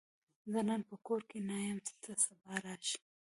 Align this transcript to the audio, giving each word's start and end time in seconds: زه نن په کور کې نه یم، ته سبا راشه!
زه 0.51 0.59
نن 0.69 0.81
په 0.89 0.95
کور 1.05 1.21
کې 1.29 1.39
نه 1.49 1.57
یم، 1.67 1.77
ته 2.03 2.11
سبا 2.25 2.53
راشه! 2.65 2.97